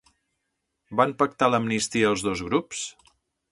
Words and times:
Van 1.01 1.13
pactar 1.19 1.51
l'amnistia 1.55 2.09
els 2.15 2.27
dos 2.31 2.43
grups? 2.49 2.83